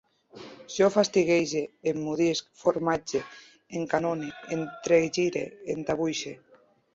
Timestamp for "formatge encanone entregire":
2.63-5.45